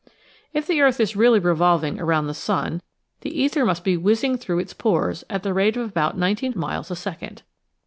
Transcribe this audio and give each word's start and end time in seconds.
If 0.51 0.65
the 0.65 0.81
earth 0.81 0.99
is 0.99 1.15
really 1.15 1.37
revolving 1.37 1.99
around 1.99 2.25
the 2.25 2.33
sun 2.33 2.81
the 3.19 3.39
ether 3.39 3.63
must 3.63 3.83
be 3.83 3.95
whizzing 3.97 4.35
through 4.35 4.57
its 4.57 4.73
pores 4.73 5.23
at 5.29 5.43
the 5.43 5.53
rate 5.53 5.77
of 5.77 5.87
about 5.87 6.17
nineteen 6.17 6.53
miles 6.55 6.89
a 6.89 6.95
second. 6.95 7.43